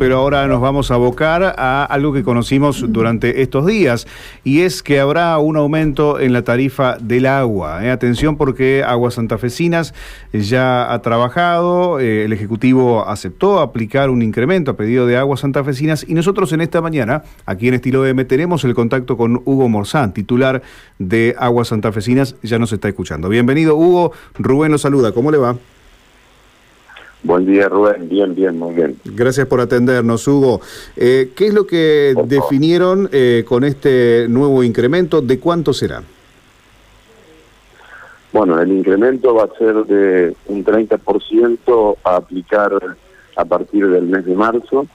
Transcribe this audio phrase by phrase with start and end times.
[0.00, 4.06] Pero ahora nos vamos a abocar a algo que conocimos durante estos días
[4.44, 7.84] y es que habrá un aumento en la tarifa del agua.
[7.84, 7.90] ¿eh?
[7.90, 9.94] Atención porque Aguas Santafesinas
[10.32, 16.06] ya ha trabajado, eh, el Ejecutivo aceptó aplicar un incremento a pedido de Aguas Santafesinas
[16.08, 20.14] y nosotros en esta mañana, aquí en Estilo M, tenemos el contacto con Hugo Morzán,
[20.14, 20.62] titular
[21.00, 23.28] de Aguas Santafesinas, ya nos está escuchando.
[23.28, 25.56] Bienvenido Hugo, Rubén lo saluda, ¿cómo le va?
[27.22, 28.08] Buen día, Rubén.
[28.08, 28.96] Bien, bien, muy bien.
[29.04, 30.60] Gracias por atendernos, Hugo.
[30.96, 35.20] Eh, ¿Qué es lo que definieron eh, con este nuevo incremento?
[35.20, 36.02] ¿De cuánto será?
[38.32, 42.72] Bueno, el incremento va a ser de un 30% a aplicar
[43.36, 44.86] a partir del mes de marzo,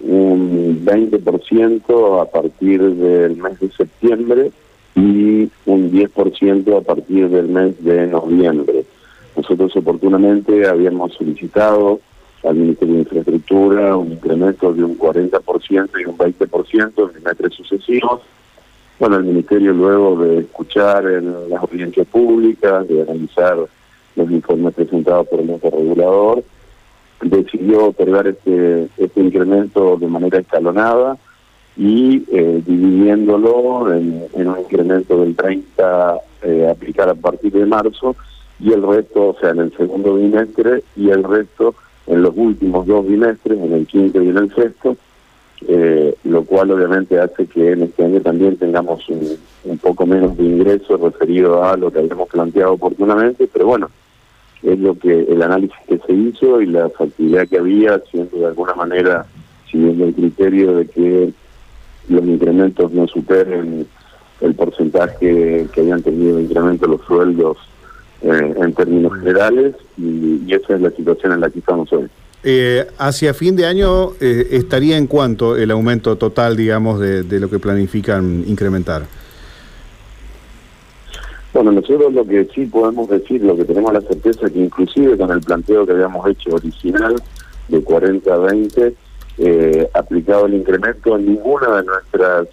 [0.00, 4.50] un 20% a partir del mes de septiembre
[4.94, 8.81] y un 10% a partir del mes de noviembre.
[9.36, 12.00] Nosotros oportunamente habíamos solicitado
[12.44, 18.20] al Ministerio de Infraestructura un incremento de un 40% y un 20% en trimestres sucesivos.
[18.98, 23.56] Bueno, el Ministerio luego de escuchar en las audiencias públicas, de analizar
[24.16, 26.44] los informes presentados por el ente regulador,
[27.22, 31.16] decidió otorgar este, este incremento de manera escalonada
[31.76, 38.14] y eh, dividiéndolo en, un incremento del 30 eh, aplicar a partir de marzo
[38.62, 41.74] y el resto, o sea, en el segundo bimestre y el resto
[42.06, 44.96] en los últimos dos bimestres, en el quinto y en el sexto,
[45.66, 50.36] eh, lo cual obviamente hace que en este año también tengamos un, un poco menos
[50.36, 53.90] de ingresos referido a lo que habíamos planteado oportunamente, pero bueno,
[54.62, 58.46] es lo que el análisis que se hizo y la factibilidad que había, siendo de
[58.46, 59.26] alguna manera
[59.68, 61.32] siguiendo el criterio de que
[62.08, 63.86] los incrementos no superen
[64.40, 67.58] el porcentaje que habían tenido de incremento los sueldos
[68.22, 72.08] eh, en términos generales y, esa es la situación en la que estamos hoy.
[72.44, 77.48] Eh, hacia fin de año eh, estaría en cuánto el aumento total, digamos, de, lo
[77.48, 79.02] que planifican incrementar.
[81.52, 85.30] Bueno, nosotros lo que sí podemos decir, lo que tenemos la certeza que inclusive con
[85.30, 87.14] el planteo que habíamos hecho original
[87.68, 88.94] de 40 a 20,
[89.38, 92.48] eh, aplicado el incremento en ninguna de nuestras,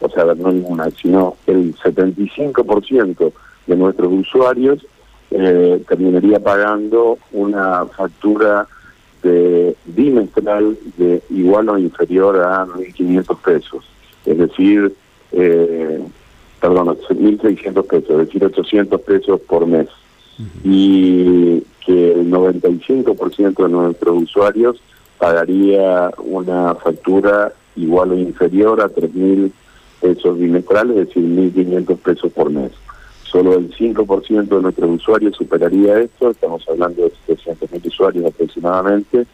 [0.00, 3.32] o sea, no ninguna, sino el 75%
[3.66, 4.84] de nuestros usuarios
[5.30, 8.66] eh, terminaría pagando una factura
[9.22, 13.84] de bimestral de igual o inferior a 1.500 pesos,
[14.26, 14.92] es decir,
[15.32, 16.02] eh,
[16.60, 19.88] perdón, 1.600 pesos, es decir, 800 pesos por mes.
[20.64, 24.80] Y que el 95% de nuestros usuarios
[25.18, 29.50] pagaría una factura igual o inferior a 3.000
[30.00, 32.72] pesos bimestrales, es decir, 1.500 pesos por mes.
[33.32, 39.26] Solo el 5% de nuestros usuarios superaría esto, estamos hablando de 700.000 usuarios aproximadamente,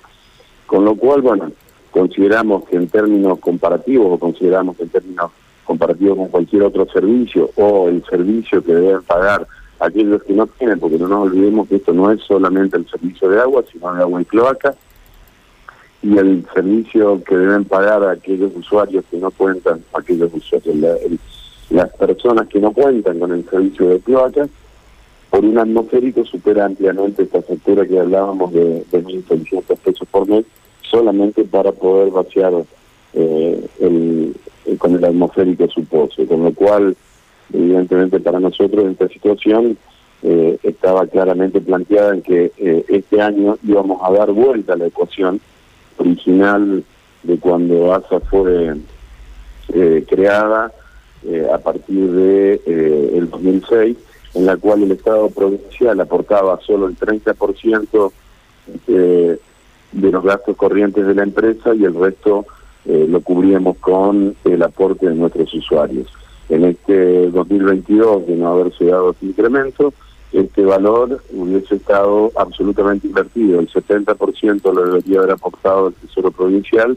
[0.66, 1.50] con lo cual, bueno,
[1.90, 5.32] consideramos que en términos comparativos o consideramos que en términos
[5.64, 9.44] comparativos con cualquier otro servicio o el servicio que deben pagar
[9.80, 13.28] aquellos que no tienen, porque no nos olvidemos que esto no es solamente el servicio
[13.28, 14.76] de agua, sino de agua y cloaca,
[16.02, 21.18] y el servicio que deben pagar aquellos usuarios que no cuentan, aquellos usuarios, el,
[21.70, 24.48] las personas que no cuentan con el servicio de cloaca,
[25.30, 30.44] por un atmosférico supera ampliamente esta factura que hablábamos de, de 1.600 pesos por mes,
[30.82, 32.52] solamente para poder vaciar
[33.12, 34.34] eh, el,
[34.78, 36.26] con el atmosférico su pozo.
[36.26, 36.96] Con lo cual,
[37.52, 39.76] evidentemente para nosotros esta situación
[40.22, 44.86] eh, estaba claramente planteada en que eh, este año íbamos a dar vuelta a la
[44.86, 45.40] ecuación
[45.98, 46.82] original
[47.22, 48.74] de cuando ASA fue
[50.08, 50.72] creada
[51.26, 53.96] eh, a partir de eh, el 2006,
[54.34, 58.12] en la cual el Estado provincial aportaba solo el 30%
[58.86, 59.38] de,
[59.92, 62.46] de los gastos corrientes de la empresa y el resto
[62.84, 66.08] eh, lo cubríamos con el aporte de nuestros usuarios.
[66.48, 69.92] En este 2022, de no haberse dado este incremento,
[70.32, 73.60] este valor hubiese estado absolutamente invertido.
[73.60, 76.96] El 70% lo debería haber aportado el Tesoro Provincial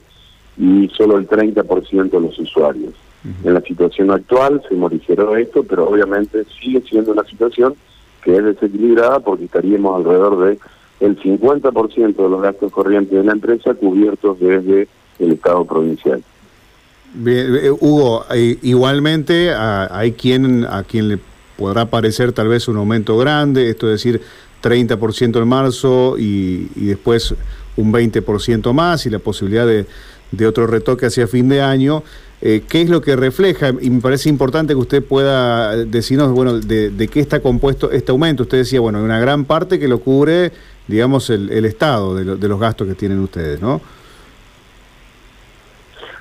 [0.58, 2.94] y solo el 30% los usuarios.
[3.44, 7.76] En la situación actual se morigeró esto, pero obviamente sigue siendo una situación
[8.24, 10.60] que es desequilibrada porque estaríamos alrededor de
[11.00, 14.88] el 50% de los gastos corrientes de la empresa cubiertos desde
[15.20, 16.24] el Estado provincial.
[17.26, 21.20] Eh, Hugo, eh, igualmente hay quien a quien le
[21.58, 24.22] podrá parecer tal vez un aumento grande, esto es decir,
[24.64, 27.36] 30% en marzo y, y después
[27.78, 29.86] un 20% más y la posibilidad de,
[30.32, 32.04] de otro retoque hacia fin de año.
[32.44, 33.70] Eh, ¿Qué es lo que refleja?
[33.82, 38.44] Y me parece importante que usted pueda decirnos, bueno, de, qué está compuesto este aumento.
[38.44, 40.52] Usted decía, bueno, una gran parte que lo cubre,
[40.88, 43.80] digamos, el, Estado de, los gastos que tienen ustedes, ¿no?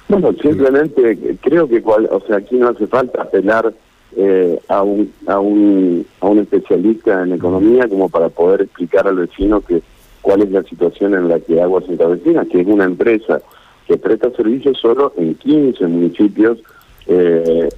[0.08, 3.73] Bueno, simplemente creo que cual, o sea, aquí no hace falta apelar
[4.16, 9.16] eh, a, un, a, un, a un especialista en economía como para poder explicar al
[9.16, 9.82] vecino que
[10.20, 13.40] cuál es la situación en la que Aguas Vecina, que es una empresa
[13.90, 16.58] que presta servicios solo en 15 municipios
[17.08, 17.69] eh,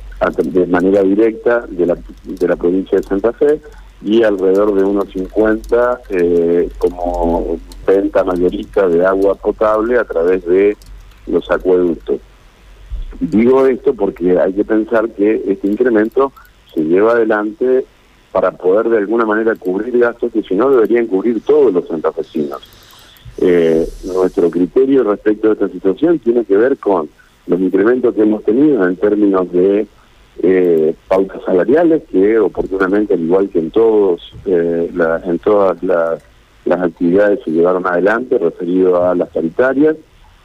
[0.45, 3.63] de manera directa de la, de la provincia de Santa Fe
[4.03, 10.77] y alrededor de unos 50 eh, como venta mayorista de agua potable a través de
[11.29, 12.21] los acueductos.
[13.19, 16.31] Digo esto porque hay que pensar que este incremento
[16.75, 17.87] se lleva adelante
[18.33, 22.82] para poder de alguna manera cubrir gastos que si no deberían cubrir todos los santafesinos.
[23.39, 27.09] Eh, nuestro criterio respecto a esta situación tiene que ver con
[27.47, 29.87] los incrementos que hemos tenido en términos de
[30.43, 34.91] eh, pautas salariales que oportunamente, al igual que en todos eh,
[35.25, 36.23] en todas las,
[36.65, 39.97] las actividades se llevaron adelante referido a las sanitarias,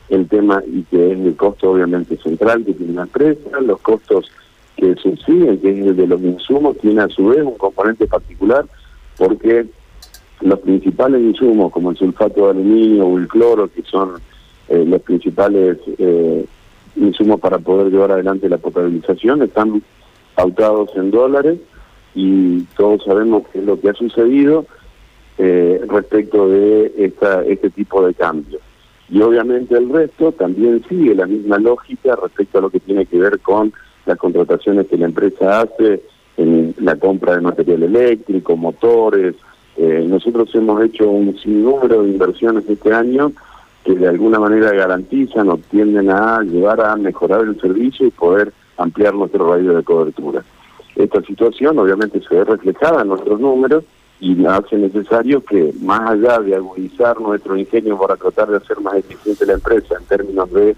[0.09, 4.31] el tema y que es el costo obviamente central que tiene la empresa, los costos
[4.75, 8.65] que subsiguen, que es el de los insumos, tiene a su vez un componente particular
[9.17, 9.65] porque
[10.41, 14.15] los principales insumos como el sulfato de aluminio o el cloro, que son
[14.69, 16.45] eh, los principales eh,
[16.95, 19.81] insumos para poder llevar adelante la potabilización, están
[20.35, 21.59] pautados en dólares
[22.13, 24.65] y todos sabemos qué es lo que ha sucedido
[25.37, 28.61] eh, respecto de esta, este tipo de cambios.
[29.09, 33.17] Y obviamente el resto también sigue la misma lógica respecto a lo que tiene que
[33.17, 33.71] ver con
[34.05, 36.01] las contrataciones que la empresa hace
[36.37, 39.35] en la compra de material eléctrico, motores.
[39.77, 43.31] Eh, nosotros hemos hecho un sinnúmero de inversiones este año
[43.83, 48.51] que de alguna manera garantizan o tienden a llevar a mejorar el servicio y poder
[48.77, 50.43] ampliar nuestro radio de cobertura.
[50.95, 53.83] Esta situación obviamente se ve reflejada en nuestros números
[54.19, 58.95] y hace necesario que, más allá de agudizar nuestro ingenio para tratar de hacer más
[58.95, 60.75] eficiente la empresa en términos de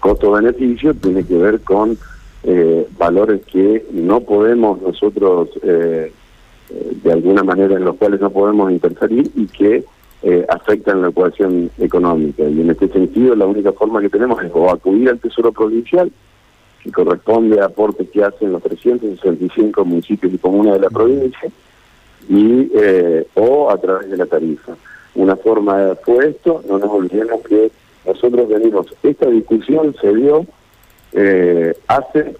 [0.00, 1.96] costo-beneficio, tiene que ver con
[2.42, 6.12] eh, valores que no podemos nosotros, eh,
[6.70, 9.84] de alguna manera, en los cuales no podemos interferir y que
[10.48, 12.42] afectan la ecuación económica.
[12.44, 16.12] Y en este sentido, la única forma que tenemos es o acudir al Tesoro Provincial,
[16.82, 21.50] que corresponde a aportes que hacen los 365 municipios y comunas de la provincia,
[22.28, 24.76] y eh, o a través de la tarifa.
[25.14, 27.70] Una forma fue esto, no nos olvidemos que
[28.06, 30.46] nosotros venimos, esta discusión se dio
[31.12, 32.34] eh, hace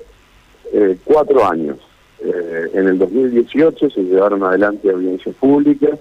[0.73, 1.77] eh, cuatro años.
[2.23, 5.99] En el 2018 se llevaron adelante audiencias públicas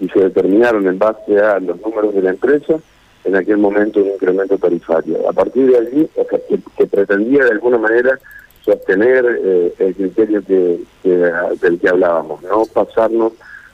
[0.00, 2.80] y se determinaron en base a los números de la empresa
[3.24, 5.28] en aquel momento un incremento tarifario.
[5.28, 6.08] A partir de allí,
[6.76, 8.18] que pretendía de alguna manera
[8.64, 10.80] sostener eh, el criterio que,
[11.60, 13.32] del que hablábamos, no pasarnos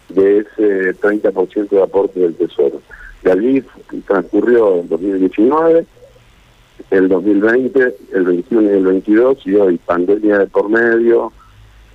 [0.08, 2.81] de ese 30% de aporte del Tesoro.
[3.22, 3.64] De allí
[4.06, 5.84] transcurrió el 2019,
[6.90, 11.32] el 2020, el 21 y el 22, y hoy pandemia de por medio,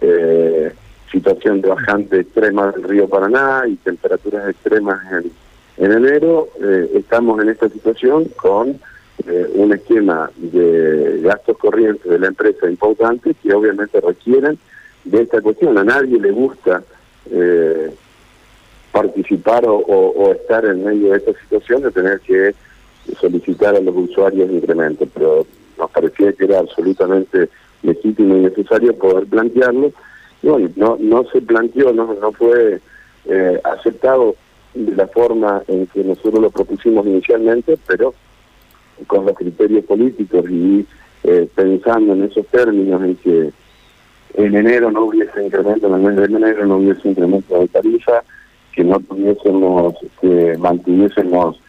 [0.02, 0.74] eh,
[1.12, 5.32] situación de bajante extrema del río Paraná y temperaturas extremas en,
[5.78, 8.80] en enero, eh, estamos en esta situación con
[9.28, 14.58] eh, un esquema de gastos corrientes de la empresa importante que obviamente requieren
[15.04, 15.78] de esta cuestión.
[15.78, 16.84] A nadie le gusta
[17.30, 17.94] eh,
[18.92, 22.54] participar o, estar en medio de esta situación de tener que
[23.20, 25.46] solicitar a los usuarios incrementos, pero
[25.78, 27.50] nos parecía que era absolutamente
[27.84, 29.92] legítimo y necesario poder plantearlo.
[30.44, 32.80] Y no, no se planteó, no, no fue
[33.26, 34.36] eh, aceptado
[34.74, 38.14] de la forma en que nosotros lo propusimos inicialmente, pero
[39.08, 40.86] con los criterios políticos y
[41.24, 43.52] eh, pensando en esos términos en que
[44.34, 48.24] en enero no hubiese incremento, en el mes de enero no hubiese incremento de tarifa,
[48.74, 51.61] que no tuviésemos, que mantuviésemos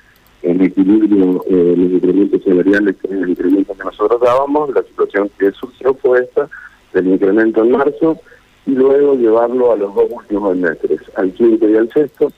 [0.42, 5.52] el equilibrio, eh, los incrementos salariales que el incremento que nosotros dábamos, la situación que
[5.52, 6.48] surgió fue esta,
[6.92, 8.18] del incremento en marzo,
[8.66, 12.32] y luego llevarlo a los dos últimos meses, al quinto y al sexto,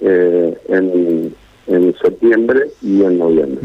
[0.00, 1.34] eh, en
[1.66, 3.60] en septiembre y en noviembre.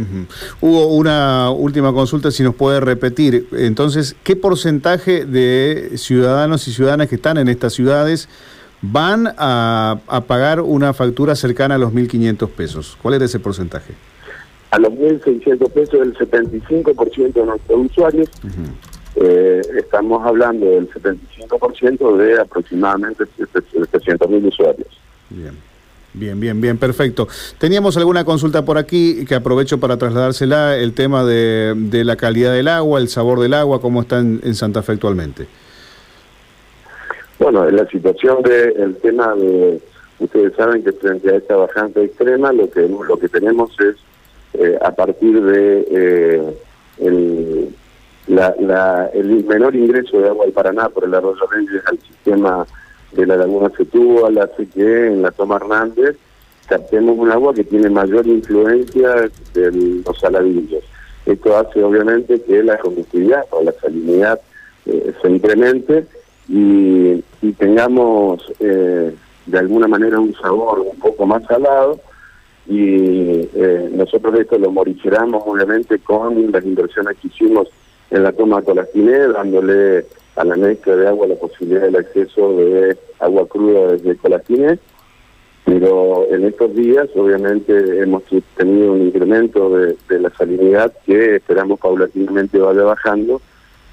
[0.59, 3.47] Hubo una última consulta, si nos puede repetir.
[3.51, 8.27] Entonces, ¿qué porcentaje de ciudadanos y ciudadanas que están en estas ciudades
[8.81, 12.97] van a, pagar una factura cercana a los 1.500 pesos?
[13.01, 13.93] ¿Cuál era ese porcentaje?
[14.71, 18.29] A los 1.600 pesos, el 75% de nuestros usuarios.
[19.15, 24.87] Eh, estamos hablando del 75% de aproximadamente 700.000 usuarios.
[25.29, 25.71] Bien.
[26.13, 27.27] Bien, bien, bien, perfecto.
[27.57, 32.53] Teníamos alguna consulta por aquí que aprovecho para trasladársela, el tema de, de la calidad
[32.53, 35.47] del agua, el sabor del agua, cómo está en, Santa Fe actualmente.
[37.41, 39.81] Bueno, en la situación del tema de,
[40.19, 43.95] ustedes saben que frente a esta bajante extrema, lo que lo que tenemos es,
[44.53, 46.53] eh, a partir de eh,
[46.99, 47.69] el,
[48.27, 52.67] el menor ingreso de agua al Paraná por el arroyo Reyes al sistema
[53.11, 56.17] de la laguna Setúbal hace que en la toma Hernández
[56.67, 59.15] captemos un agua que tiene mayor influencia
[59.55, 59.71] de
[60.05, 60.83] los saladillos.
[61.25, 64.39] Esto hace obviamente que la conductividad o la salinidad
[64.85, 66.05] eh, se incremente
[66.51, 67.23] y,
[67.57, 69.15] tengamos eh,
[69.45, 71.99] de alguna manera un sabor un poco más salado
[72.67, 77.67] y eh, nosotros esto lo morigeramos obviamente con las inversiones que hicimos
[78.09, 80.05] en la toma de Colastiné, dándole
[80.35, 84.77] a la mezcla de agua la posibilidad del acceso de agua cruda desde Colastiné,
[85.65, 88.23] pero en estos días obviamente hemos
[88.55, 93.41] tenido un incremento de, la salinidad que esperamos paulatinamente vaya bajando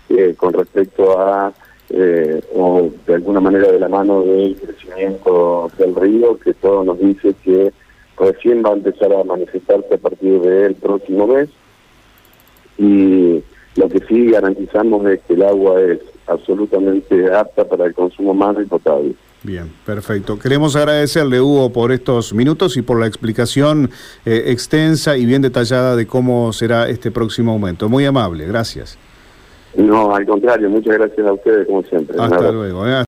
[0.08, 1.52] eh, con respecto a,
[1.90, 6.98] eh, o de alguna manera de la mano del crecimiento del río, que todo nos
[6.98, 7.72] dice que
[8.18, 11.48] recién va a empezar a manifestarse a partir del próximo mes.
[12.78, 13.42] Y
[13.76, 18.60] lo que sí garantizamos es que el agua es absolutamente apta para el consumo humano
[18.60, 19.14] y potable.
[19.42, 20.38] Bien, perfecto.
[20.38, 23.90] Queremos agradecerle, Hugo, por estos minutos y por la explicación
[24.26, 27.88] eh, extensa y bien detallada de cómo será este próximo aumento.
[27.88, 28.98] Muy amable, gracias.
[29.74, 32.16] No, al contrario, muchas gracias a ustedes, como siempre.
[32.18, 32.86] Hasta luego.
[32.86, 33.04] ¿eh?